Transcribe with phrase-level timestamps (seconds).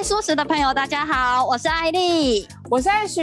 [0.00, 3.20] 爱蔬食的朋友，大家好，我是艾莉，我是艾徐，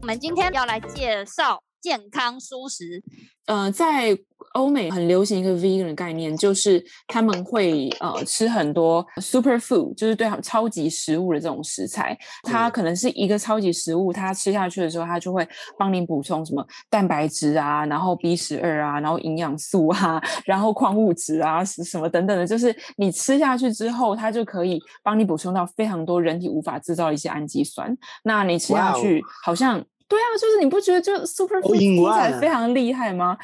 [0.00, 3.02] 我们今天要来介绍健康素食。
[3.46, 4.16] 呃，在
[4.58, 12.18] 欧美很流行一个 vegan 的概念，就是他们会呃吃很多 super food，就是对他们超级食物的这种食材。
[12.42, 15.46] 它可能是一个超级食物，它吃下去的时候，它就会
[15.78, 22.44] 帮你补充什么蛋白质啊，然后 B 十二啊，然后营养素啊，然后矿物质啊，什么等等的。
[22.44, 27.96] 就是你吃下去之后，它就可以帮你补充到非常多人体无法制造的一些氨基酸。
[28.24, 29.80] 那你吃下去好像。
[30.10, 33.36] 对啊，就是你不觉得就 superfood 听起来非常厉害吗？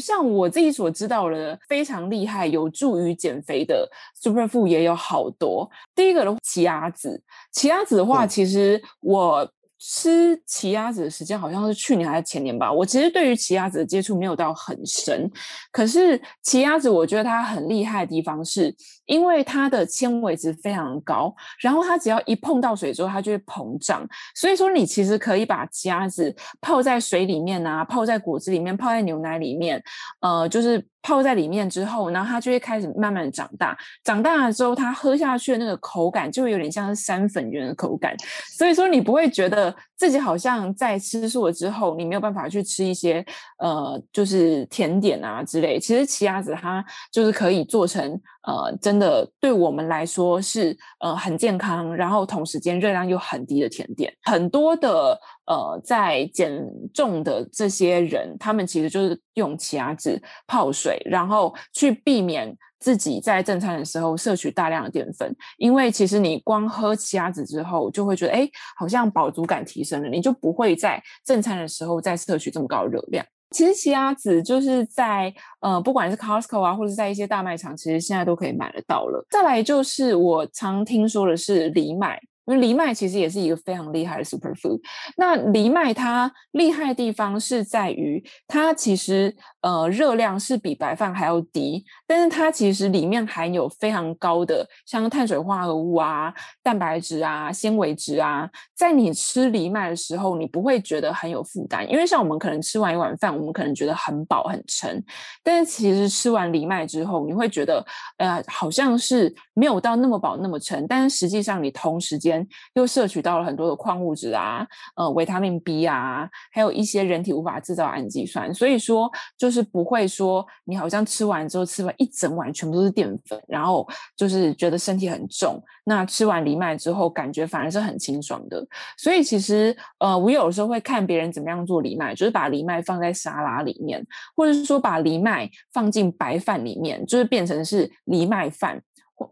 [0.00, 3.88] 像我自己所知道的非常厉害，有助于减肥的
[4.22, 5.70] superfood 也有好多。
[5.94, 7.22] 第一个的奇亚籽，
[7.52, 9.48] 奇亚籽的话，其实我。
[9.88, 12.72] 吃奇亚籽的时间好像是去年还是前年吧。
[12.72, 15.30] 我其实对于奇亚籽的接触没有到很深，
[15.70, 18.74] 可是奇亚籽我觉得它很厉害的地方是，
[19.04, 24.04] 因为它的纤维值非常高，然后它只要一碰到水之后，它就会膨胀。
[24.34, 29.80] 所以说你其实可以把奇亚籽泡在水里面啊，泡在果汁里面，泡在牛奶里面，
[30.20, 30.84] 呃，就是。
[31.06, 33.78] 泡在里面之后，然后它就会开始慢慢长大。
[34.02, 38.12] 长大了之后，它喝下去的那个口感就会有点像是山粉圆的口感。
[38.58, 43.24] 所以说，你不会觉得自己好像在吃素了之后，你没有办法去吃一些
[43.60, 45.78] 呃，就是甜点啊之类。
[45.78, 54.12] 其实奇亚籽它就是可以做成呃，真的对我们来说是呃很健康，然后同时间热量又很低的甜点。
[54.22, 55.20] 很多的。
[55.48, 56.60] 呃，在减
[56.92, 65.32] 重的这些人，他们其实就是用奇亚籽泡水，然后去避免自己在正餐的时候摄取大量的淀粉。
[65.56, 73.24] 因为其实你光喝奇亚籽之后，就会觉得哎，好像饱足感提升了，你就不会在正餐的时候再摄取这么高的热量。
[73.50, 79.24] 其实奇亚籽就是在呃，不管是 Costco 啊，或者是在一些大卖场，其实现在都可以买得到了。
[79.30, 82.20] 再来就是我常听说的是藜麦。
[82.48, 84.78] 因为藜麦其实也是一个非常厉害的 superfood。
[85.16, 89.34] 那藜麦它厉害的地方是在于，它其实
[89.66, 96.32] 呃热量是比白饭还要低，但是它其实里面含有非常高的像碳水化合物啊、
[96.62, 98.48] 蛋白质啊、纤维质啊。
[98.76, 105.02] 在你吃藜麦的时候，你不会觉得很有负担，因为像我们可能吃完一碗饭，我们可能觉得很饱很撑，
[105.42, 107.84] 但是其实吃完藜麦之后，你会觉得
[108.18, 125.62] 呃好像是没有到那么饱那么撑，但是实际上你同时间又摄取到了很多的矿物质啊，呃，维他命 B 啊，还有一些人体无法制造氨基酸，所以说就是是不会说你好像吃完之后吃完一整碗全部都是淀粉，然后就是觉得身体很重。
[125.84, 128.64] 那吃完藜麦之后，感觉反而是很清爽的。
[128.98, 134.04] 所以其实呃，我有时候会看别人怎么样做藜麦，就是把藜麦放在沙拉里面，
[134.36, 138.82] 或者是说把藜麦放进白饭里面，就是变成是藜麦饭。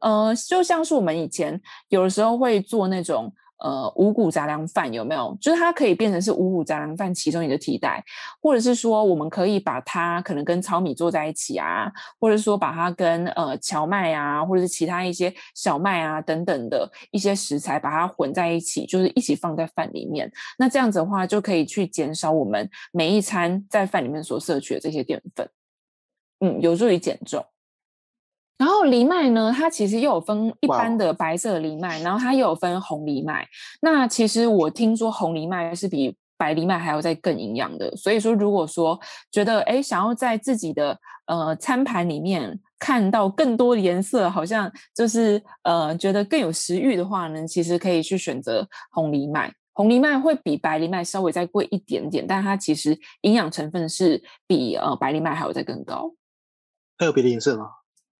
[0.00, 5.36] 呃，就像是我们以前有的时候会做那种呃五谷杂粮饭，有没有？
[5.40, 8.04] 就是它可以变成是五谷杂粮饭其中一个替代，
[8.40, 20.30] 或者是说我们可以把它可能跟糙米做在一起啊，或者说把它跟呃荞麦啊，或者是其他一些小麦啊等等的一些食材把它混在一起，就是一起放在饭里面。
[20.58, 25.48] 那这样子的话，就可以去减少我们每一餐在饭里面所摄取的这些淀粉，
[26.40, 27.44] 嗯，有助于减重。
[28.56, 33.46] 然后藜麦呢，它其实又有分一般的白色藜麦，然后它又有分红藜麦。
[33.80, 37.94] 那其实我听说红藜麦是比白藜麦还要再更营养的。
[37.96, 38.98] 所以说，如果说
[39.30, 49.52] 觉得哎想要在自己的呃餐盘里面看到更多的颜色，好像就是呃觉得更有食欲的话呢，其实可以去选择红藜麦。
[49.72, 56.14] 红藜麦会比白藜麦稍微再贵一点点，但它其实营养成分是比呃白藜麦还要再更高。
[56.96, 57.66] 还有别的颜色吗？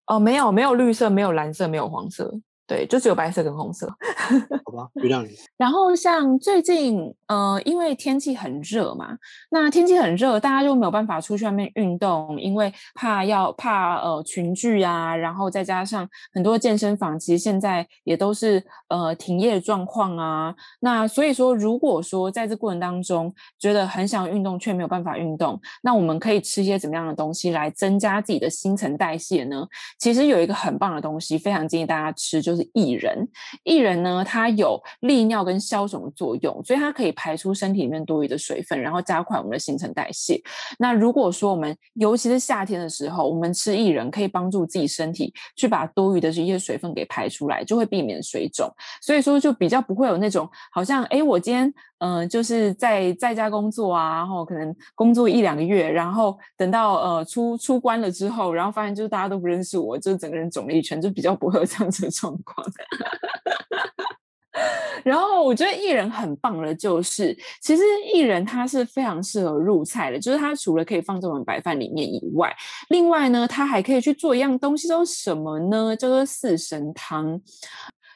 [0.06, 2.41] 哦，没有，没有绿色，没有蓝色，没有黄色。
[2.66, 3.86] 对，就只有白色跟红色，
[4.64, 5.34] 好吧，原谅你。
[5.58, 9.19] 然后像最近，呃，因为天气很热嘛，
[9.50, 20.55] 那天气很热，大家就没有办法出去外面运动，因为怕要怕呃群聚啊，然后再加上很多健身房其实现在也都是呃停业状况啊。
[20.81, 29.67] 那所以说，如果说在这过程当中觉得很想运动却没有办法运动，那我们可以吃一些怎么样的东西来增加自己的新陈代谢呢？
[29.99, 32.54] 其实有一个很棒的东西，非常建议大家吃，就。
[32.55, 33.29] 就是薏仁，
[33.65, 40.41] 薏仁呢，它有利尿跟消肿的作用，所以它可以排出身体里面多余的水分，然后加快我们的新陈代谢。
[40.79, 48.71] 那如果说我们尤其是夏天的时候，我们吃薏仁可以帮助自己身体去把多余的这些水分给排出来，就会避免水肿。
[49.03, 62.37] 所以说就比较不会有那种好像哎，我今天嗯、就是在在家工作啊，然后可能工作一两个月，然后等到呃出出关了之后，然后发现就是大家都不认识我，就整个人肿了一圈，就比较不会有这样子的状
[65.02, 67.82] 然后我觉得薏仁很棒的，就是其实
[68.14, 72.55] 薏仁它是非常适合入菜的，就是它除了可以放在我们白饭里面以外，
[72.88, 75.96] 另外呢，它还可以去做一样东西，叫什么呢？
[75.96, 77.41] 叫做四神汤。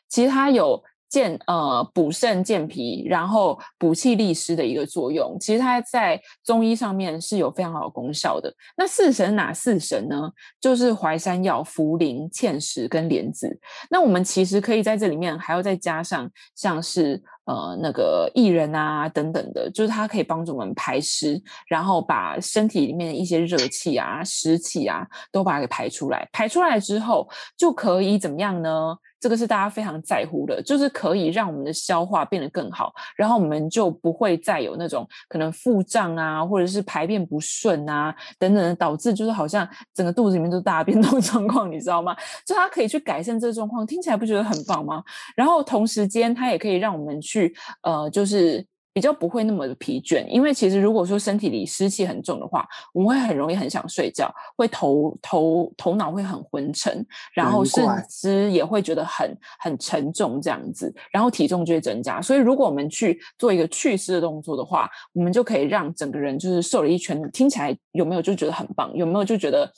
[0.08, 0.82] 其实它有。
[1.08, 8.52] 健呃补肾健脾，然后补气利湿的一个作用，其实它在中医上面是有非常好的功效的。
[8.76, 10.30] 那四神哪四神呢？
[10.60, 13.58] 就是淮山药、茯苓、芡实跟莲子。
[13.90, 26.28] 那我们其实可以在这里面还要再加上像是呃那个薏仁啊等等的，就是它可以帮助我们排湿，然后把身体里面的一些热气啊、湿气啊都把它给排出来。
[26.30, 28.96] 排出来之后就可以怎么样呢？
[29.20, 42.16] 这个是大家非常在乎的，就是可以让我们的消化变得更好，然后我们就不会再有那种可能腹胀啊，或者是排便不顺啊等等，导致就是好像整个肚子里面都大便那种 状况，你知道吗？
[42.46, 45.02] 就它可以去改善这个状况，听起来不觉得很棒吗？
[45.34, 47.37] 然后同时间它也可以让我们去
[47.82, 48.66] 呃，就是。
[48.90, 62.20] 比较不会那么的疲倦，因为其实如果说身体里湿气很重的话，我们会很容易很想睡觉，会头头头脑会很昏沉，然后甚至也会觉得很很沉重这样子，然后体重就会增加。
[62.20, 67.22] 所以如果我们去做一个祛湿的动作的话，我们就可以让整个人就是瘦了一圈。
[67.30, 68.92] 听起来有没有就觉得很棒？
[68.96, 69.70] 有没有就觉得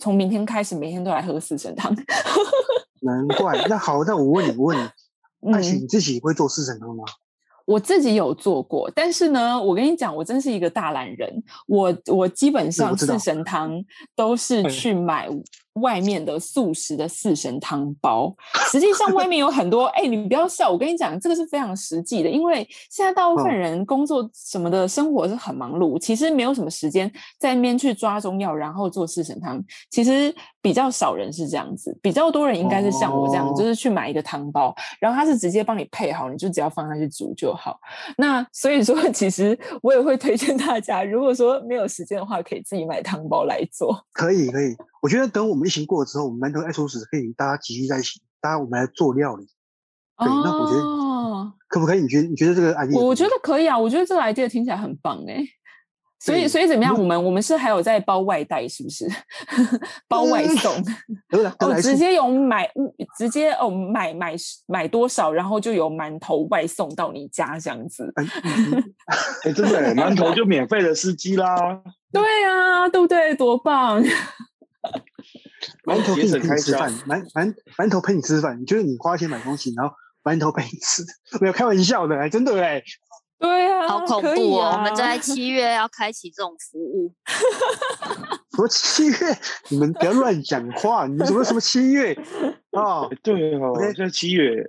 [0.00, 1.96] 从明天开始每天都来喝四神汤？
[3.00, 3.58] 难怪。
[3.70, 4.86] 那好，那我问你，我问你，
[5.52, 7.04] 艾许你自己会做四神汤吗？
[7.66, 11.42] 我自己有做过，但是呢，我跟你讲，我真是一个大懒人。
[11.68, 13.84] 我我基本上四神汤
[14.16, 15.28] 都是去买
[15.74, 18.34] 外面的素食的四神汤包。
[18.70, 29.62] 实际上外面有很多，哎、欸，你不要笑，我跟你讲，这个是非常实际的，因为现在大部分人工作什么的生活是很忙碌，其实没有什么时间在那边去抓中药，然后做四神汤。
[29.90, 37.50] 其实比较少人是这样子，比较多人应该是像我这样，就是去买一个汤包，然后他是直接帮你配好，你就只要放下去煮就。
[37.54, 37.78] 好，
[38.16, 44.02] 那所以说，其实我也会推荐大家，如果说没有时间的话，可以自己买汤包来做。
[44.12, 44.74] 可以，可以。
[45.00, 49.46] 我觉得等我们疫情过了之后，我们馒头爱说史可以大家集聚在一起，大家我们来做料理。
[50.18, 52.00] 对，哦、那我觉得可不可以？
[52.00, 53.00] 你觉得你觉得这个 idea？
[53.00, 55.42] 我觉得可以啊，我觉得这个 idea 听起来很棒哎。
[56.22, 56.94] 所以，所以怎么样？
[56.94, 59.08] 我们我们是还有在包外带，是不是？
[60.06, 60.70] 包外送？
[61.58, 62.70] 哦，直接有买，
[63.16, 64.36] 直接哦买买
[64.66, 68.12] 买多少，然后就有馒头外送到你家这样子。
[68.16, 68.24] 哎、
[69.44, 71.56] 欸，真的，馒头就免费的司机啦。
[72.12, 73.34] 对啊，对不对？
[73.34, 74.04] 多棒！
[75.84, 76.28] 馒头陪你
[76.60, 78.60] 吃饭，馒馒馒头陪你吃饭。
[78.60, 81.04] 你觉得你花钱买东西，然后馒头陪你吃？
[81.40, 82.82] 没有开玩笑的，真的哎。
[83.38, 84.64] 对啊，好恐怖哦！
[84.64, 87.14] 啊、我们在七月要开启这种服务。
[88.54, 89.16] 什么七月？
[89.70, 91.06] 你们不要乱讲话！
[91.06, 92.12] 你们什么什么七月
[92.72, 93.08] 啊？
[93.22, 94.62] 对哦，现在七月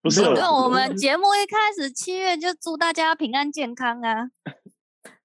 [0.00, 0.22] 不是？
[0.22, 4.30] 我们节目一开始七月就祝大家平安健康啊！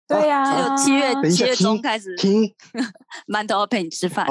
[0.07, 2.53] 对呀、啊，就七月七月中开始，停
[3.27, 4.27] 馒头要陪你吃饭。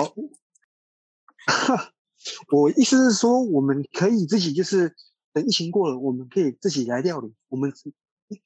[2.53, 4.94] 我意思是说，我们可以自己就是
[5.32, 7.35] 等疫情过了，我们可以自己来料理。
[7.49, 7.73] 我们。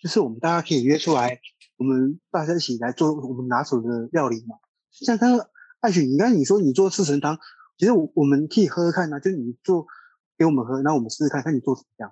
[0.03, 1.41] 就是我们大家可以约出来，
[1.76, 4.57] 我们大家一起来做我们拿手的料理嘛。
[4.91, 5.49] 像刚刚
[5.81, 7.38] 艾雪，你刚才你说你做四神汤，
[7.79, 9.87] 其实我我们可以喝喝看啊，就是你做
[10.37, 12.11] 给我们喝，然后我们试试看看你做怎么样，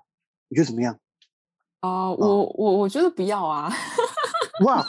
[0.49, 0.99] 你觉得怎么样？
[1.81, 3.71] 呃、哦，我我我觉得不要啊！
[4.65, 4.87] 哇哇，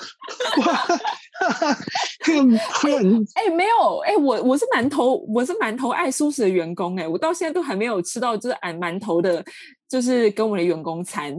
[2.24, 2.56] 这个
[3.36, 9.44] 哎、欸、没有哎、欸，我我是馒头，我是馒头爱蔬食的员工哎、欸，我到现在都还没有吃到就是俺馒头的，
[9.90, 11.36] 就是跟我们的员工餐。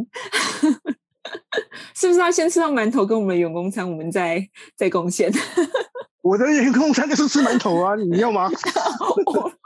[1.95, 4.43] 是不是要先吃到馒头跟我们的员工餐，我们再
[4.77, 5.31] 再贡献？
[6.23, 8.49] 我的员工餐就是吃馒头啊，你要吗？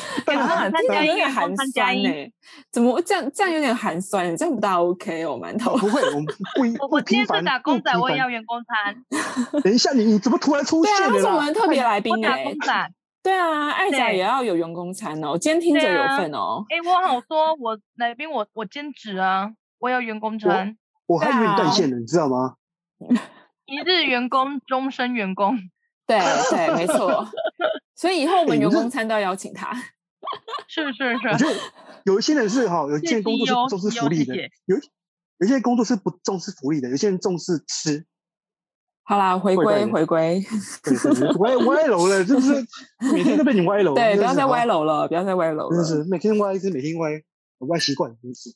[0.36, 2.32] 啊，这样有点寒酸呢、欸。
[2.70, 3.30] 怎么这样？
[3.34, 5.38] 这样有点寒酸，这样不大 OK 哦。
[5.38, 6.26] 馒头不会，我们
[6.56, 6.76] 不一。
[6.90, 9.04] 我今天是打工仔，我也要员工餐。
[9.62, 11.08] 等一下，你你怎么突然出现了？
[11.10, 12.56] 对啊，是我们特别来宾哎、欸。
[13.22, 16.64] 对啊，艾仔也要有员工餐哦，今天听着有份哦。
[16.70, 19.50] 哎、啊欸，我好说，我来宾我我兼职啊。
[19.78, 20.76] 我要员工餐，
[21.06, 22.56] 我还以为你断线了，你知道吗？
[23.64, 25.56] 一日员工，终身员工。
[26.06, 26.18] 对
[26.50, 27.26] 对，没错。
[28.00, 29.74] 所以以后我们员工餐都要邀请他。
[30.68, 31.28] 是 是是。
[31.28, 31.54] 我觉得
[32.04, 34.76] 有一些人是哈，有一些工作是不重视福利的，有
[35.36, 38.06] 有些工作是不重视福利的，有些人重视吃。
[39.02, 40.42] 好啦，回归回归，
[41.40, 42.66] 歪歪楼了，就是？
[43.12, 43.92] 每天都被你歪楼。
[43.96, 45.76] 对，不要再歪楼了，不要再歪楼了。
[45.76, 47.10] 真是每天歪，是每天歪，
[47.68, 48.48] 歪习惯，真是。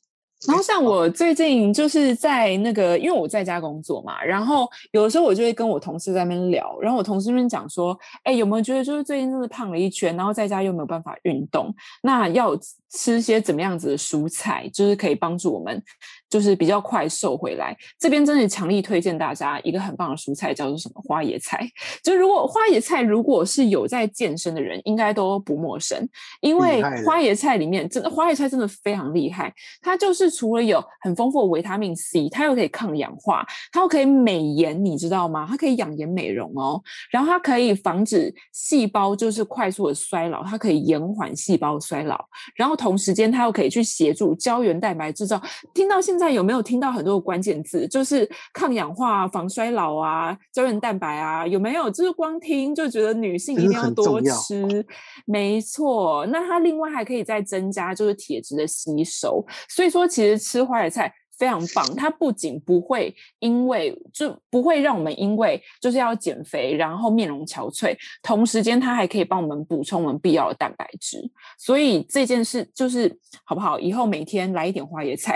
[0.47, 11.73] 然后像我最近就是在那个，因为我在家工作嘛，然后有的时候我就会跟我同事在那边聊，然后我同事那边讲说，哎，有没有觉得就是最近真的胖了一圈，然后在家又没有办法运动，
[12.03, 12.55] 那要
[12.95, 15.83] 吃些怎么样子的蔬菜，就是可以帮助我们，
[16.29, 17.75] 就是比较快瘦回来。
[17.99, 21.69] 这边真的强力推荐大家一个很棒的蔬菜，叫做什么花椰菜。
[22.01, 26.07] 就如果花椰菜如果是有在健身的人，应该都不陌生，
[26.39, 29.53] 因为花椰菜里面真的花椰菜真的非常厉害。
[29.81, 35.45] 它就是除了有很丰富的维他命 C，它又可以抗氧化，它又可以美颜，你知道吗？
[35.49, 36.81] 它可以养颜美容哦。
[37.11, 42.23] 然后它可以防止细胞就是快速的衰老，它可以延缓细胞衰老，
[42.55, 42.84] 然后。
[42.85, 45.41] 同时间，它又可以去协助胶原蛋白制造。
[45.73, 47.87] 听到现在有没有听到很多的关键字？
[47.87, 51.89] 就是抗氧化、防衰老啊，胶原蛋白啊，有没有？
[51.89, 54.85] 就是光听就觉得女性一定要多吃。
[55.25, 59.43] 没错，那它另外还可以再增加就是铁质的吸收。
[59.67, 61.11] 所以说，其实吃花椰菜。
[61.37, 71.19] 非常棒，它不仅不会因为就不会让我们因为就是要减肥，然后面容憔悴，同时间它还可以帮我们补充我们必要的蛋白质。
[71.57, 73.79] 所以这件事就是好不好？
[73.79, 75.35] 以后每天来一点花椰菜。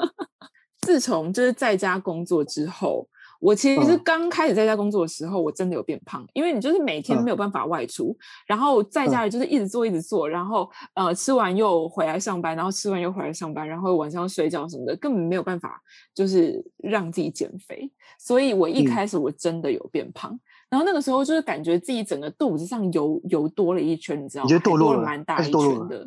[0.82, 3.08] 自从就是在家工作之后。
[3.40, 8.14] 我其实刚开始在家工作的时候，我真的有变胖，因为你就是每天没有办法外出，
[8.46, 15.82] 然后在家里就是一直做一直做，然后呃吃完又回来上班，然后吃完又回来上班，然后晚上睡觉什么的，根本没有办法
[16.14, 24.50] 就是让自己减肥，所以我一开始我真的有变胖，然后那个时候就是感觉自己整个肚子上油油多了一圈，你知道吗？
[24.78, 26.06] 多了蛮大一圈的，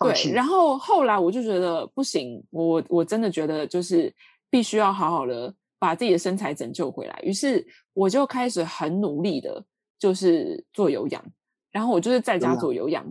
[0.00, 4.10] 对，然后后来我就觉得不行，我我真的觉得就是
[4.48, 5.54] 必须要好好的。
[5.78, 9.64] 把自己的身材拯救回来，于是我就开始很努力的，
[9.98, 11.22] 就是做有氧，
[11.70, 13.04] 然后我就是在家做有氧，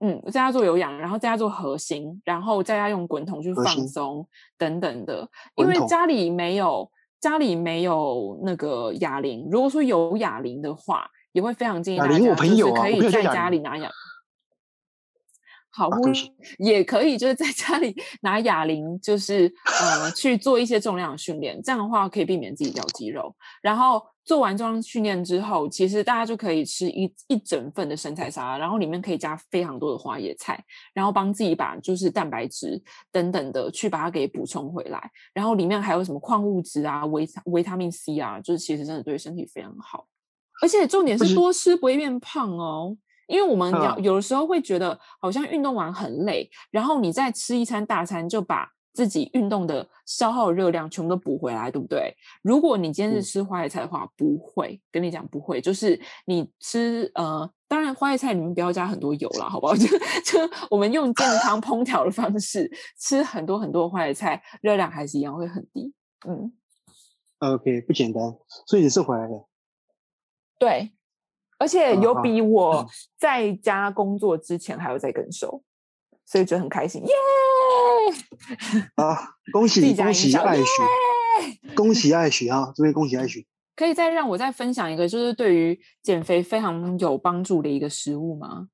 [0.00, 6.90] 嗯，在家做有氧，然后在家做核心，然后在家用滚筒去放松等等的，因为家里没有
[7.20, 13.84] 家里没有那个哑铃，如果说有哑铃的话，也会非常建议大家就是可以在家里拿哑。
[13.84, 13.90] 铃。
[15.76, 15.90] 好，
[16.58, 23.34] 也可以，就是在家里 拿哑铃，就是呃去做一些重量的训练，这样的话可以避免自己掉肌肉。
[23.60, 30.62] 然后做完重量训练之后，其实大家就可以吃一一整份的生菜沙拉，然后里面可以加非常多的花椰菜，
[30.94, 35.10] 然后帮自己把就是蛋白质等等的去把它给补充回来。
[35.32, 40.06] 然后里面还有什么矿物质啊、维维他命 C 啊，就是其实真的对身体非常好。
[40.62, 42.96] 而且重点是多吃不会变胖哦。
[43.28, 52.14] 因为我们有有的时候会觉得好像运动完很累，然后你再吃一餐大餐就把自己运动的消耗的热量全部都补回来，对不对？
[52.42, 59.74] 如果你今天是吃花椰菜的话，不会跟你讲不会，就是你吃呃，当然花椰菜你们不要加很多油了，好不好？
[59.76, 60.38] 就就
[60.70, 65.92] 我们用健康烹调的方式吃很多很多花椰菜，热量还是一样会很低。
[66.28, 66.52] 嗯
[67.40, 68.22] ，OK，不简单，
[68.66, 69.44] 所以你是回来的，
[70.58, 70.92] 对。
[71.58, 72.86] 而且有比我
[73.18, 75.62] 在家工作之前还要再更瘦，
[76.26, 77.12] 所以就很开心，耶！
[78.96, 80.82] 啊，恭喜恭喜艾许，
[81.74, 82.72] 恭喜艾许啊！
[82.74, 83.46] 这边恭喜艾许。
[83.76, 88.68] 可以再让我再分享一个，就是对于减肥非常有帮助的一个食物吗？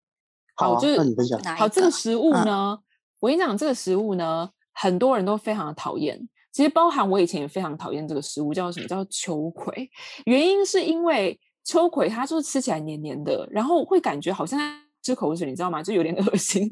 [0.57, 1.41] 好，就是那你分享。
[1.57, 2.79] 好，这个食物呢，
[3.21, 6.19] 我跟你讲，这个食物呢，很多人都非常的讨厌。
[6.53, 8.87] 其实包含我以前也非常讨厌这个食物，叫什么？
[8.89, 9.91] 叫秋葵。
[10.25, 11.39] 原因是因为。
[11.71, 14.59] 秋葵它就是吃起来黏黏的，然后会感觉好像
[15.03, 15.81] 吃口水，你知道吗？
[15.81, 16.69] 就有点 恶心。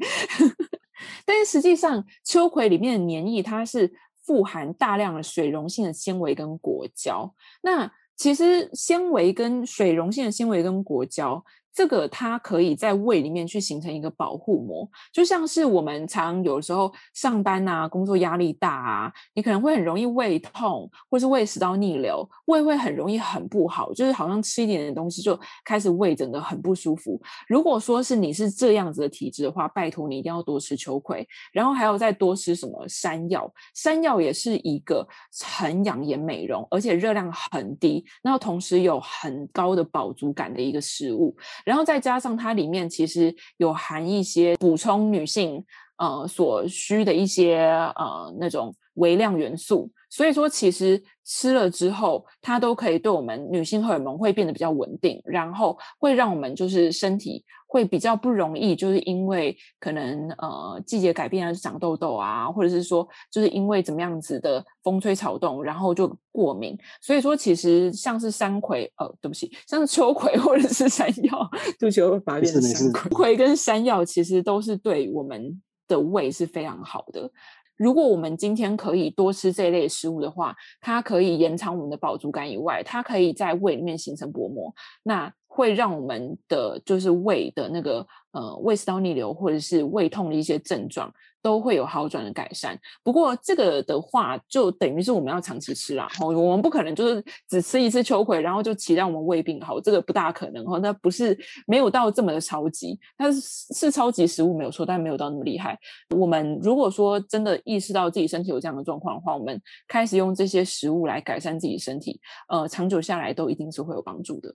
[1.25, 3.89] 但是实际上，秋葵里面的黏液它是
[4.25, 7.33] 富含大量的水溶性的纤维跟果胶。
[7.61, 11.41] 那其实纤维跟水溶性的纤维跟果胶。
[11.73, 27.21] 这个它可以在胃里面去形成一个保护膜，就像是我们常有时候上班啊，工作压力大啊，你可能会很容易胃痛，或是胃食道逆流，胃会很容易很不好，就是好像吃一点点东西就开始胃整个很不舒服。
[27.47, 35.07] 如果说是你是这样子的体质的话，拜托你一定要多吃秋葵，然后还要再多吃什么山药，山药也是一个
[35.45, 41.35] 很养颜美容，而且热量很低，然后同时有很高的饱足感的一个食物。
[41.69, 45.63] 然后再加上它里面其实有含一些补充女性
[45.99, 47.59] 呃所需的一些
[47.95, 66.77] 呃那种微量元素，所以说其实吃了之后，它都可以对我们女性荷尔蒙会变得比较稳定，然后会让我们就是身体会比较不容易，就是因为可能呃季节改变啊，长痘痘啊，或者是说就是因为怎么样子的风吹草动，然后就过敏。
[67.01, 73.09] 所以说其实像是山葵，呃，对不起，像是秋葵或者是山药，就就会把它变成山葵。
[73.15, 77.31] 葵跟山药其实都是对我们的胃是非常好的。
[77.79, 84.73] 如果我们今天可以多吃这一类食物的话，它可以延长我们的饱足感以外，它可以在胃里面形成薄膜。
[85.01, 92.79] 那会让我们的就是胃的那个呃胃食道逆流或者是胃痛的一些症状都会有好转的改善。
[93.03, 100.77] 不过这个的话，就等于是我们要长期吃啦，吼，我们不可能就是只吃一次秋葵，然后就期待我们胃病好，这个不大可能哈。
[100.79, 103.39] 那不是没有到这么的超级，但是
[103.73, 105.77] 是超级食物没有错，但没有到那么厉害。
[106.15, 112.19] 我们如果说真的意识到自己身体有这样的状况的话，我们开始用这些食物来改善自己身体，
[112.49, 114.53] 呃，长久下来都一定是会有帮助的。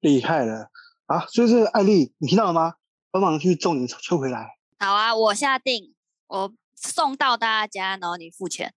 [0.00, 0.68] 厉害了
[1.06, 1.26] 啊！
[1.26, 2.74] 所以这个艾丽，你听到了吗？
[3.10, 4.48] 帮忙去种点秋葵来。
[4.78, 5.94] 好啊，我下定，
[6.32, 8.72] 我送到大家家，然后你付钱。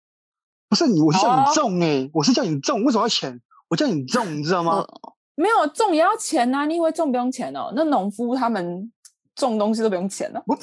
[0.68, 3.42] 不是你，我是叫你种哎、我是叫你种，为什么要钱？
[3.70, 4.74] 我叫你种，你知道吗？
[4.80, 7.72] 哦、没有种也要钱呐、啊，你以为种不用钱哦？
[7.74, 8.92] 那农夫他们
[9.36, 10.44] 种东西都不用钱了。
[10.46, 10.54] 我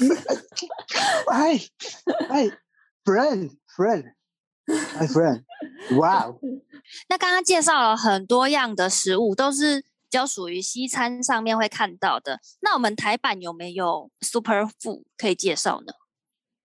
[1.32, 1.58] 哎
[2.28, 2.50] 哎
[3.06, 5.44] ，friend，friend，my friend，
[5.98, 6.38] 哇 哦！
[7.08, 12.38] 那刚刚介绍了很多样的食物，都是比较属于西餐上面会看到的。
[12.60, 15.94] 那我们台版有没有 super food 可以介绍呢？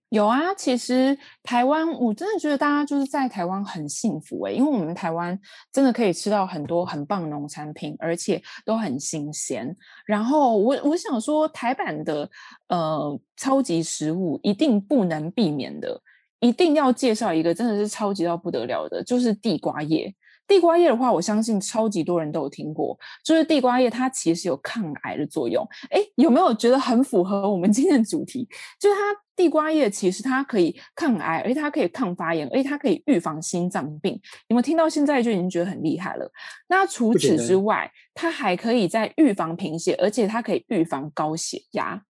[0.10, 5.38] 有啊，其实台湾我真的觉得大家就是在台湾很幸福诶，因为我们台湾
[5.72, 9.76] 真的可以吃到很多很棒的农产品，而且都很新鲜。
[10.06, 12.30] 然后我我想说，台版的
[12.70, 16.02] 呃超级食物一定不能避免的。
[16.40, 20.14] 一定要介绍一个真的是超级到不得了的，就是地瓜叶。
[20.48, 22.98] 地瓜叶的话，我相信超级多人都有听过。
[23.24, 25.68] 就是地瓜叶，它其实有抗癌的作用。
[25.92, 28.48] 诶，有没有觉得很符合我们今天的主题？
[28.80, 29.02] 就是它
[29.36, 34.20] 地瓜叶其实它可以抗癌，而且它可以抗发炎，而且它可以预防心脏病。
[34.48, 36.32] 你们听到现在就已经觉得很厉害了。
[36.70, 42.02] 那除此之外，它还可以在预防贫血，而且它可以预防高血压。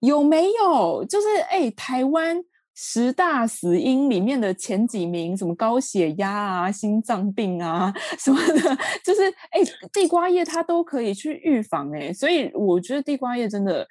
[0.00, 1.04] 有没有？
[1.04, 2.42] 就是诶，台湾。
[2.80, 9.60] 十大死因里面的前几名，什么高血压啊、心脏病啊 什么的，就是哎，
[9.92, 13.84] 地瓜叶它都可以去预防哎，所以我觉得地瓜叶真的，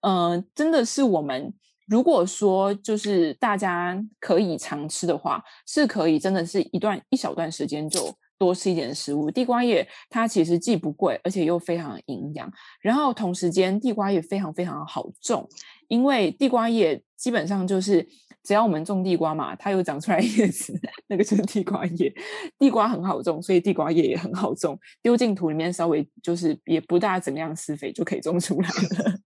[0.00, 1.54] 嗯、呃，真的是我们
[1.86, 9.30] 如果说就是大家可以常吃的话，是可以真的是一段一小段时间就多吃一点食物。
[9.30, 15.48] 地瓜叶它其实既不贵，而且又非常营养，然后同时间地瓜叶非常非常好种。
[15.88, 18.06] 因为地瓜叶基本上就是，
[18.44, 22.14] 只要我们种地瓜嘛，它又长出来叶子， 那个就是地瓜叶。
[22.58, 29.18] 地瓜很好种，所以地瓜叶也很好种，丢进土里面稍微就是也不大怎么样施肥就可以种出来了。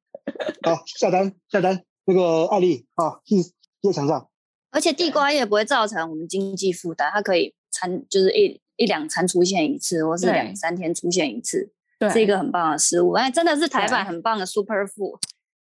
[0.63, 3.43] 好，下单下单，那个艾丽啊，记
[3.83, 4.29] 记场上。
[4.71, 13.11] 而且地瓜叶不会造成我们经济负担，它可以餐就是一一两餐出现一次，或是两三天出现一次，对，是一个很棒的食物。
[13.13, 15.19] 哎，真的是台版很棒的 super food。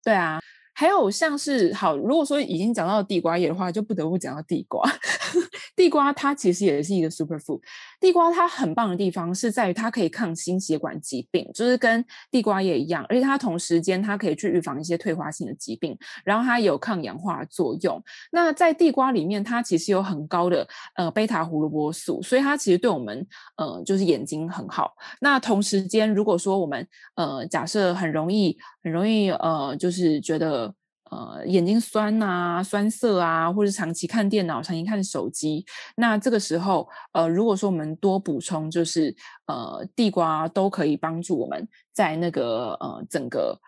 [0.02, 0.40] 对啊。
[0.78, 4.86] 还有像是好，如果说已经讲到地瓜叶的话，就不得不讲到地瓜。
[5.74, 7.60] 地瓜它其实也是一个 super food。
[8.00, 18.02] 地瓜它很棒的地方是在于它可以抗心血管疾病，就是跟地瓜叶一样，而且它同时间它可以去预防一些退化性的疾病，然后它有抗氧化作用。
[18.30, 24.94] 那在地瓜里面，它其实有很高的呃贝塔胡萝卜素，所以它其实对我们呃就是眼睛很好。
[25.20, 30.74] 那同时间，如果说我们呃假设很容易很容易呃就是觉得。
[31.10, 35.64] 呃，眼睛酸啊、酸涩啊，或者长期看电脑、长期看手机，
[35.96, 39.14] 那这个时候，呃，如果说我们多补充，就是
[39.46, 43.58] 呃，地瓜都可以帮助我们在那个呃整个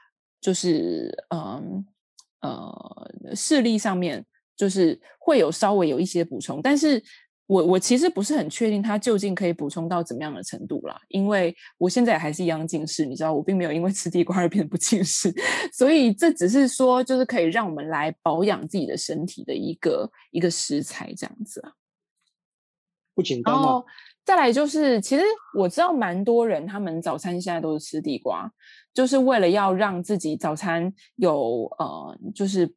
[0.41, 1.85] 就是嗯
[2.41, 2.51] 呃，
[3.25, 4.25] 呃视力上面，
[4.57, 7.03] 就是会有稍微有一些补充，但是。
[7.49, 15.35] 我我其实不是很确定它究竟可以补充到怎么样的程度啦，因为我现在还是一样近视，你知道，我并没有因为吃地瓜而变得不近视，
[15.73, 21.73] 所以这只是说就是可以让我们来保养自己的身体的一个一个食材这样子啊，
[23.15, 23.55] 不简单。
[23.55, 23.85] 然后
[24.27, 25.25] 再来就是，其实
[25.57, 28.47] 我知道蛮多人他们早餐现在都是吃地瓜，
[28.93, 32.71] 就是为了要让自己早餐有呃就是。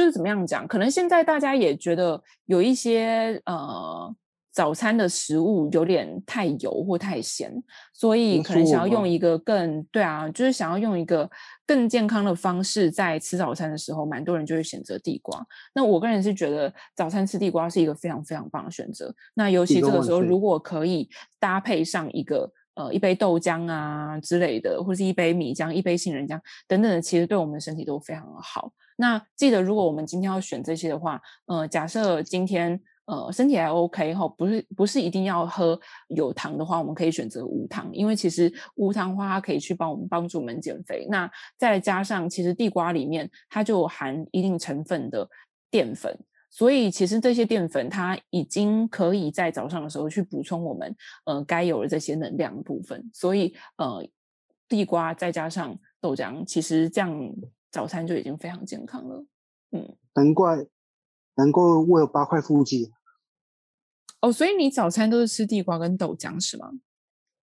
[0.00, 0.66] 就是怎么样讲？
[0.66, 4.10] 可能现在大家也觉得有一些呃
[4.50, 7.52] 早餐的食物有点太油或太咸，
[7.92, 11.28] 所以可能想要用一个更对啊，就是想要用一个
[11.66, 15.38] 更健康的方式在吃早餐的时候，蛮多人就会选择地瓜。
[15.74, 19.14] 那我个人是觉得早餐吃地瓜是一个非常非常棒的选择。
[19.34, 22.50] 那尤其这个时候，如果可以搭配上一个。
[22.74, 28.72] 呃，一杯豆浆啊之类的，或是一杯米浆、一杯杏仁浆等等的，其实对我们身体都非常的好。
[29.00, 41.06] 那记得，如果我们今天要选这些的话，呃，假设今天呃身体还 OK 哈，不是不是一定要喝有糖的话，我们可以选择无糖，因为其实无糖的话，它可以去帮我们帮助我们减肥。
[41.08, 45.26] 那再加上，其实地瓜里面它就含一定成分的
[45.70, 46.14] 淀粉。
[46.50, 53.08] 所以其实这些淀粉，它已经可以在早上的时候去补充我们呃该有的这些能量的部分。
[53.14, 54.06] 所以呃，
[54.68, 57.10] 地瓜再加上豆浆，其实这样
[57.70, 59.24] 早餐就已经非常健康了。
[59.72, 60.66] 嗯，难怪，
[61.36, 62.92] 难怪我有八块腹肌。
[64.20, 66.72] 哦，所以你早餐都是吃地瓜跟豆浆是吗？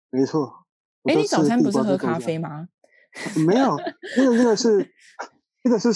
[0.09, 0.65] 没错。
[1.03, 2.67] 哎，你早餐不是喝咖啡吗？
[3.45, 3.77] 没有，
[4.17, 4.93] 那个那个是，
[5.63, 5.89] 那个是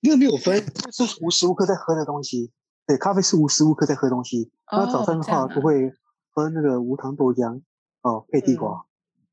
[0.00, 0.58] 那个没有分，
[0.92, 2.52] 是无时无刻在喝的东西。
[2.86, 4.50] 对，咖啡是无时无刻在喝东西。
[4.70, 5.90] 那、哦、早餐的话，不会
[6.30, 7.62] 喝那个无糖豆浆
[8.02, 8.84] 哦，配地瓜。
[8.84, 8.84] 嗯、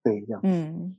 [0.03, 0.41] 对，这样。
[0.43, 0.97] 嗯，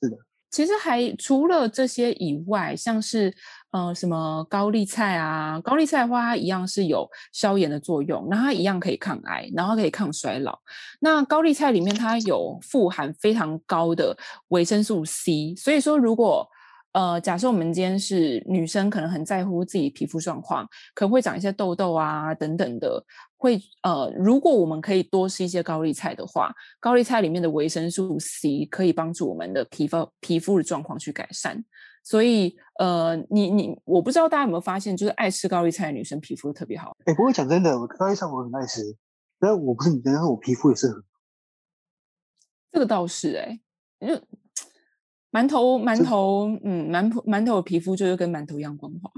[0.00, 0.18] 是的。
[0.52, 3.34] 其实还除了这些以外，像是
[3.70, 10.56] 呃什么高丽菜啊，高丽菜的话，它一样是有消炎的作用，那它一样可以抗癌，然后可以抗衰老。
[11.00, 14.16] 那高丽菜里面它有富含非常高的
[14.48, 16.46] 维生素 C，所以说如果
[16.92, 23.02] 呃假设我们今天是女生，可能很在乎自己皮肤状况，可能会长一些痘痘啊等等的。
[23.42, 31.64] 会呃，如果我们可以多吃一些高丽菜的话，高丽菜里面的维生素 C 可以帮助我们的皮肤皮肤的状况去改善。
[32.04, 36.96] 所以呃，你你我不知道大家有没有发现，就是爱吃高丽菜的女生皮肤特别好。
[37.04, 38.80] 哎，不过讲真的，我高丽菜我很爱吃，
[39.40, 41.02] 但我不是女生，但是我皮肤也是很好。
[42.70, 43.60] 这个倒是哎、
[44.00, 44.22] 欸，就
[45.32, 49.10] 馒头馒头嗯馒头馒头的皮肤就是跟馒头一样光滑。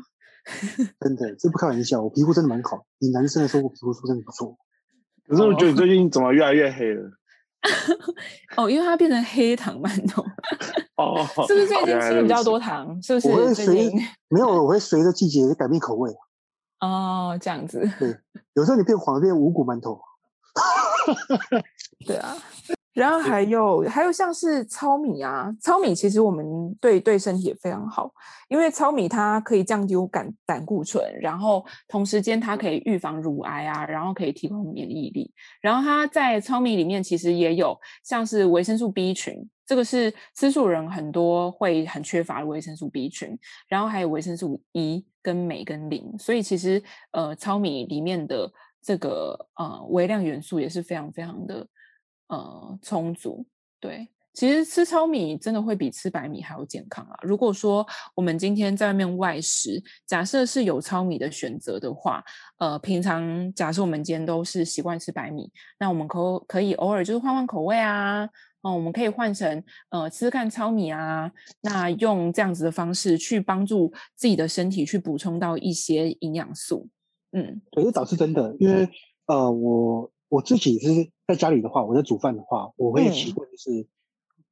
[1.00, 2.84] 真的，这不开玩笑，我皮肤真的蛮好。
[2.98, 4.56] 以男生来说，我皮肤真的不错。
[5.26, 7.10] 可是我觉得你最近怎么越来越黑了？
[8.56, 10.22] 哦，因为它变成黑糖馒头。
[10.96, 13.00] 哦， 是不是最近吃的比较多糖？
[13.02, 13.28] 是不是？
[13.30, 13.90] 我会随
[14.28, 16.10] 没有，我会随着季节改变口味。
[16.80, 17.90] 哦，这样子。
[17.98, 18.14] 对，
[18.52, 19.98] 有时候你变黄，变五谷馒头。
[22.06, 22.36] 对啊。
[22.94, 28.08] 然后还有还有像是糙米啊，糙米其实我们对对身体也非常好，
[28.48, 35.32] 因为糙米它可以降低胆胆固醇，然后同时间它可以预防乳癌啊，然后可以提供免疫力。
[35.60, 46.80] 然后它在糙米里面其实也有像是维生素 B 群，这个是吃素人很多会很缺乏的维生素 B 群，然后还有维生素 E 跟镁跟磷，所以其实
[47.10, 48.48] 呃糙米里面的
[48.80, 51.66] 这个呃微量元素也是非常非常的。
[52.34, 53.46] 呃，充足。
[53.80, 57.14] 对，其实吃糙米真的会比吃白米还要健康啊。
[57.22, 62.24] 如果说我们今天在外面外食，假设是有糙米的选择的话，
[62.58, 68.24] 呃，平常假设我们今天都是习惯吃白米，那我们可可以偶尔就是换换口味啊，
[68.62, 76.88] 哦、呃，我们可以换成呃吃看糙米啊，那用这样子的方式去帮助自己的身体去补充到一些营养素。
[77.32, 78.88] 嗯，可是倒是真的，因为
[79.26, 80.10] 呃我。
[80.34, 83.70] 我自己是在家里的话，我在煮饭的话，我会习惯就是，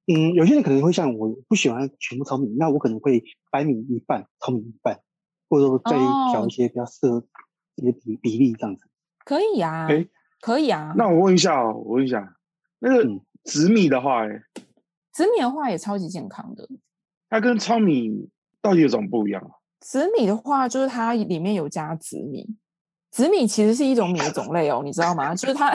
[0.07, 5.01] 嗯，嗯，有些人可能会像我不喜欢全部糙米，那我可能会白米一半，糙米一半，
[5.49, 5.97] 或者说再
[6.31, 7.27] 调一些比较适合
[7.75, 8.87] 一些比比例这样子。
[9.25, 10.07] 可以呀，哎，
[10.41, 10.95] 可以啊。
[10.97, 12.37] 那我问一下哦，我问一下，
[12.79, 13.09] 那个
[13.43, 14.29] 紫米的话，哎，
[15.13, 16.69] 紫米的话也超级健康的。
[17.29, 19.51] 它跟糙米到底有什么不一样啊？
[19.81, 22.47] 紫米的话，就是它里面有加紫米。
[23.13, 25.35] 紫米其实是一种米的种类哦，你知道吗？
[25.35, 25.71] 就是它，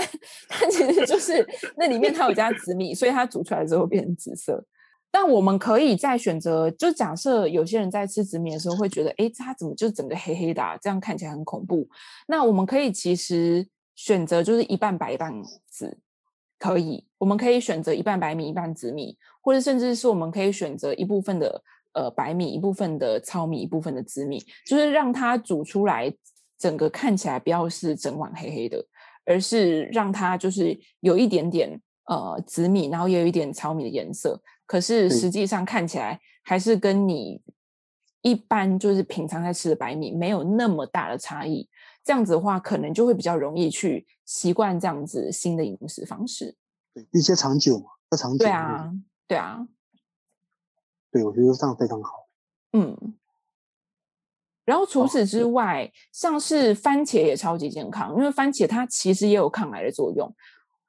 [0.49, 1.47] 它其实就是
[1.77, 4.65] 那里面它有加紫米，所以它煮出来之后变成紫色。
[5.11, 10.75] 但我们可以再选择，就假设有些人在吃紫米的时候会觉得，哎，它怎么就整个黑黑的啊？
[10.81, 11.87] 这样看起来很恐怖。
[12.27, 15.31] 那我们可以其实选择就是一半白一半
[15.69, 15.95] 紫，
[16.57, 17.05] 可以。
[17.19, 26.11] 我们可以选择一半白米一半紫米，或者甚至是我们可以选择一部分的呃白米，一部分的糙米，一部分的紫米，就是让它煮出来。
[26.57, 28.83] 整个看起来不要是整碗黑黑的，
[29.25, 34.41] 而是让它就是有一点点呃紫米，然后也有一点糙米的颜色。
[34.65, 37.41] 可是实际上看起来还是跟你
[38.21, 41.69] 一般就是平常在吃的白米没有那么大的差异。
[42.03, 46.55] 这样子的话，可能就会比较容易去习惯这样子新的饮食方式。
[46.93, 48.37] 对，一些长久嘛，要长久。
[48.37, 48.91] 对啊，
[49.27, 49.67] 对啊。
[51.11, 52.27] 对，我觉得这样非常好。
[52.71, 53.15] 嗯。
[54.67, 60.29] 然后除此之外，哦，像是番茄也超级健康，因为番茄它其实也有抗癌的作用。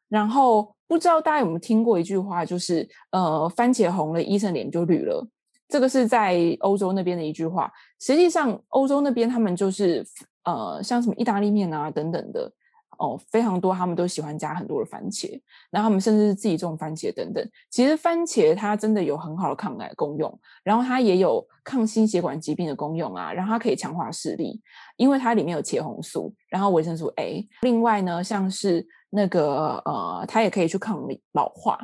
[0.08, 5.24] 然后不知道大家有没有听过一句话，就是呃，番茄红了，医生脸就绿了。
[5.68, 7.70] 这个是在欧洲那边的一句话。
[8.00, 10.04] 实际上，欧洲那边他们就是
[10.42, 12.50] 呃，像什么意大利面啊等等的。
[12.98, 17.48] 哦，非常多，他们都喜欢加很多的番茄，然后他们甚至是自己种番茄等等。
[17.70, 24.60] 其实番茄它真的有很好的抗癌功用，然后它也有抗心血管疾病的功用啊，然后它可以强化视力，
[24.96, 27.48] 因为它里面有茄红素，然后维生素 A。
[27.62, 31.00] 另外呢，像是那个呃，它也可以去抗
[31.32, 31.78] 老化、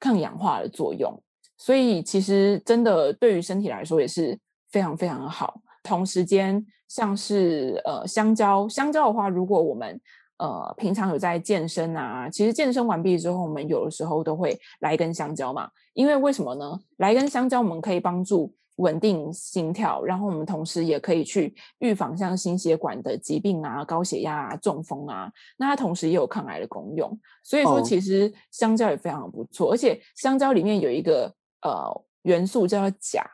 [0.00, 1.22] 抗氧化的作用，
[1.56, 4.38] 所以其实真的对于身体来说也是
[4.70, 5.60] 非常非常的好。
[5.82, 10.00] 同时间，像是呃香蕉，香蕉的话，如果我们
[10.38, 15.70] 呃平常有在健身啊，其实健身完毕之后，我们有的时候都会来一根香蕉嘛。
[15.94, 16.78] 因为为什么呢？
[16.98, 25.32] 来一根香蕉，我们可以帮助稳定心跳，然后我们同时也可以去预防像心血管的疾病啊、高血压啊、中风啊。
[25.56, 29.72] 那它同时也有抗癌的功用，所以说其实香蕉也非常的不错。
[29.72, 33.24] 而且香蕉里面有一个呃元素叫做钾。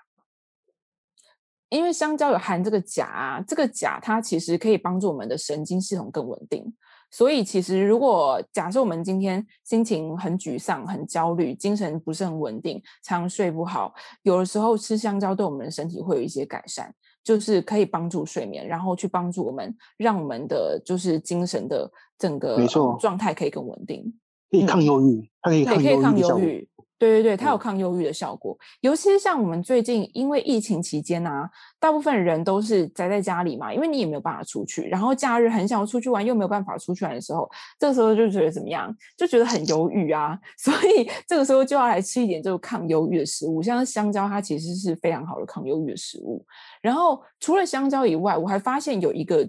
[1.68, 6.70] 因为香蕉有含这个钾啊，这个钾它其实可以帮助我们的神经系统更稳定。
[7.12, 16.90] 所以其实如果假设我们今天心情很沮丧、很焦虑，精神不是很稳定，常睡不好，有的时候吃香蕉对我们的身体会有一些改善，
[17.22, 24.18] 就是可以帮助睡眠，然后去帮助我们，让我们的就是精神的整个没错状态可以更稳定，
[24.50, 26.66] 可以抗忧郁，它可以抗忧郁。
[27.02, 28.56] 对对对，它有抗忧郁的效果。
[28.60, 38.96] 嗯、尤其是像我们最近因为疫情期间啊，大部分人都是宅在家里嘛，因为你也没有办法出去，然后假日很想要出去玩，又没有办法出去玩的时候，这个时候就觉得怎么样？
[39.16, 40.38] 就觉得很忧郁啊。
[40.56, 46.46] 所以这个时候就要来吃一点这个抗忧郁的食物，像香蕉，它其实是非常好的抗忧郁的食物。
[46.80, 49.44] 然后除了香蕉以外，我还发现有一个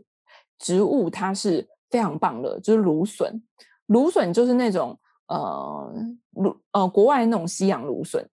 [0.57, 3.43] 植物，它是非常棒的，就是芦笋。
[3.85, 4.97] 芦笋就是那种。
[5.33, 5.93] 呃，
[6.31, 8.23] 芦呃，国外那种西洋芦笋，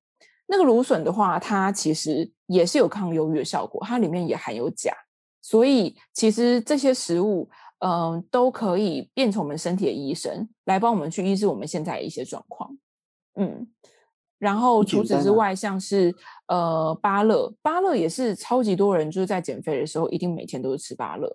[0.46, 4.92] 那个芦笋的话，它其实也是有抗忧郁的效果，它里面也含有钾，
[5.40, 12.76] 所以其实这些食物，嗯、呃，都可以变成我们身体的医生，来帮我们去医治我们现在的一些状况。
[13.36, 13.66] 嗯，
[14.38, 16.14] 然后除此之外，像是
[16.48, 21.34] 呃芭乐，芭乐也是超级多人就是在减肥的时候，一定每天都是吃芭乐。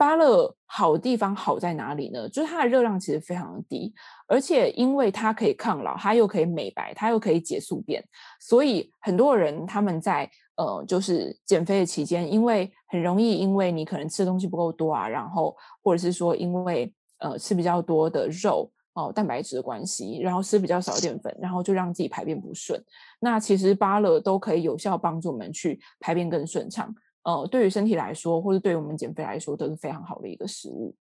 [0.00, 2.26] 芭乐好地方好在哪里呢？
[2.26, 3.92] 就是它的热量其实非常的低，
[4.26, 8.02] 而且因为它可以抗老，它又可以美白，它又可以解宿便，
[8.40, 22.82] 所以很多人他们在呃就是减肥的期间，因为很容易因为你可能吃的东西不够多啊，然后或者是说因为呃吃比较多的肉哦、蛋白质的关系，然后吃比较少淀粉，然后就让自己排便不顺。
[23.20, 26.94] 那其实芭乐都可以有效帮助我们去排便更顺畅。
[27.22, 30.94] 呃，对于身体来说，或者对于我们减肥来说，都是非常好的一个食物。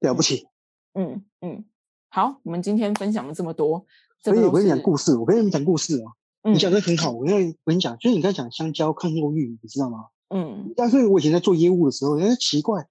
[0.00, 0.46] 了不起，
[0.94, 1.64] 嗯嗯，
[2.08, 3.86] 好，我们今天分享了这么多，
[4.22, 6.12] 所以我跟你讲故事，我跟你们讲故事啊。
[6.42, 10.06] 嗯、你讲的很好，我跟我跟你讲，就是你刚才讲香蕉抗忧郁，你知道吗？
[10.28, 12.86] 嗯，但是我以前在做业务的时候，人家奇怪，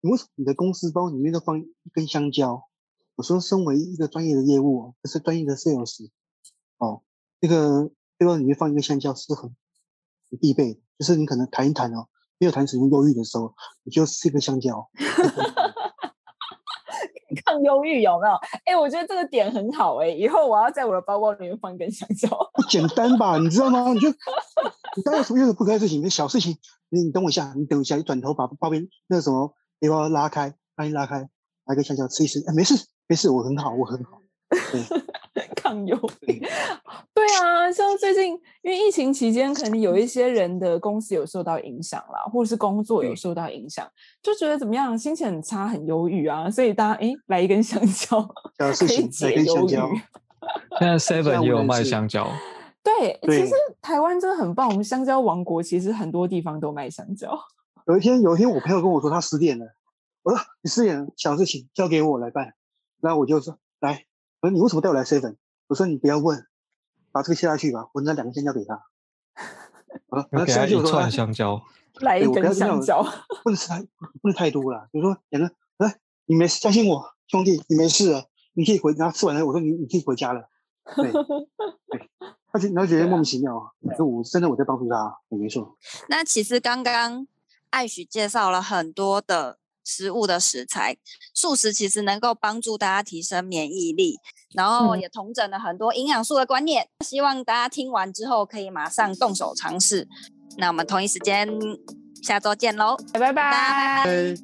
[0.00, 2.66] 你为什么你的公司包里面都放一根香蕉？
[3.14, 6.10] 我说，身为一个专业的业务，这是专业的 sales，
[6.78, 7.02] 哦，
[7.40, 9.54] 这个背包里面放一个香蕉是很很
[10.38, 10.80] 必备的。
[10.98, 12.06] 就是你可能谈一谈哦，
[12.38, 14.90] 没有谈什么忧郁的时候，你就吃一个香蕉，
[17.44, 18.34] 抗忧郁有没有？
[18.64, 22.28] 哎、欸，我觉得这个点很好哎、欸，以后我要在我的包包里面放一根香蕉。
[22.52, 23.38] 不 简单吧？
[23.38, 23.92] 你知道吗？
[23.92, 26.02] 你就你刚刚什么又不该事情？
[26.02, 26.58] 那小事情，
[26.90, 31.20] 你你等我一下，你等一下，你转头把包边那个什么背包拉开，把你拉开，
[31.66, 32.44] 拿一个香蕉吃一吃。
[32.46, 32.74] 哎，没事
[33.06, 34.20] 没事，我很好，我很好。
[34.50, 34.82] 对
[35.70, 36.40] 抗忧郁，
[37.14, 43.88] 对啊，像最近因为疫情期间，可能有一些人的公司有受到影响啦，或者是工作有受到影响，
[44.20, 48.20] 就觉得怎么样，心情很差，很忧郁啊，所以大家哎，来一根香蕉，
[48.58, 50.00] 可以解忧郁。
[50.80, 52.28] 现在 Seven 也有卖香蕉，
[52.82, 57.38] 对，其实台湾真的很棒，我们香蕉王国，其实很多地方都卖香蕉。
[57.86, 59.66] 有一天，有一天我朋友跟我说他失恋了，
[60.24, 62.54] 我说你失恋了，小事情交给我来办，
[63.00, 64.06] 然后我就说来。
[64.42, 65.36] 我说你为什么带我来 seven？
[65.70, 66.36] 我说你不要问，
[67.12, 68.74] 把这个切下去吧，我拿两个香蕉给他。
[70.10, 71.62] 啊，给他一串香蕉，
[72.00, 73.04] 来一根香蕉，
[73.44, 73.80] 不能吃太，
[74.20, 74.88] 不能太多了。
[74.90, 78.92] 比如说两个，来，你没事，相信我，兄弟，你没事了，你可以回。
[78.94, 80.42] 然后吃完了，我说你你可以回家了。
[80.96, 81.06] 对，
[81.86, 82.10] 对，
[82.50, 85.78] 而且然后觉得莫名其妙，说我真的我在帮助他，也没错。
[86.08, 87.28] 那其实刚刚
[87.70, 89.59] 艾许介绍了很多的。
[89.90, 90.96] 食物的食材，
[91.34, 94.18] 素食其实能够帮助大家提升免疫力，
[94.54, 96.84] 然后也统整了很多营养素的观念。
[96.84, 100.06] 嗯、希望大家听完之后可以马上动手尝试。
[100.58, 101.48] 那我们同一时间
[102.22, 104.04] 下周见喽，拜拜拜。
[104.04, 104.34] 拜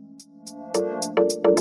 [0.81, 1.56] 拜。